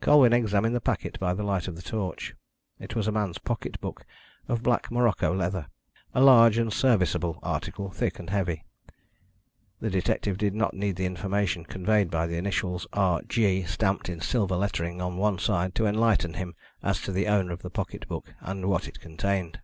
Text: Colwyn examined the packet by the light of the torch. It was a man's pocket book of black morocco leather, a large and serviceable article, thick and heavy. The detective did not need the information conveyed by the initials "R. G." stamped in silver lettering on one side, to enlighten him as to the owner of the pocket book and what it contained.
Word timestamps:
Colwyn 0.00 0.32
examined 0.32 0.74
the 0.74 0.80
packet 0.80 1.20
by 1.20 1.34
the 1.34 1.42
light 1.42 1.68
of 1.68 1.76
the 1.76 1.82
torch. 1.82 2.34
It 2.78 2.96
was 2.96 3.06
a 3.06 3.12
man's 3.12 3.36
pocket 3.36 3.78
book 3.82 4.06
of 4.48 4.62
black 4.62 4.90
morocco 4.90 5.34
leather, 5.34 5.66
a 6.14 6.22
large 6.22 6.56
and 6.56 6.72
serviceable 6.72 7.38
article, 7.42 7.90
thick 7.90 8.18
and 8.18 8.30
heavy. 8.30 8.64
The 9.80 9.90
detective 9.90 10.38
did 10.38 10.54
not 10.54 10.72
need 10.72 10.96
the 10.96 11.04
information 11.04 11.66
conveyed 11.66 12.10
by 12.10 12.26
the 12.26 12.38
initials 12.38 12.86
"R. 12.94 13.20
G." 13.28 13.64
stamped 13.64 14.08
in 14.08 14.22
silver 14.22 14.56
lettering 14.56 15.02
on 15.02 15.18
one 15.18 15.38
side, 15.38 15.74
to 15.74 15.86
enlighten 15.86 16.32
him 16.32 16.54
as 16.82 17.02
to 17.02 17.12
the 17.12 17.26
owner 17.26 17.52
of 17.52 17.60
the 17.60 17.68
pocket 17.68 18.08
book 18.08 18.32
and 18.40 18.64
what 18.70 18.88
it 18.88 19.00
contained. 19.00 19.60